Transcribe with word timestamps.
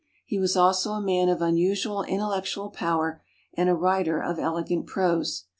He 0.25 0.39
was 0.39 0.57
also 0.57 0.93
a 0.93 0.99
man 0.99 1.29
of 1.29 1.43
unusual 1.43 2.01
intellectual 2.01 2.71
power 2.71 3.21
and 3.53 3.69
a 3.69 3.75
writer 3.75 4.19
of 4.19 4.39
elegant 4.39 4.87
prose. 4.87 5.43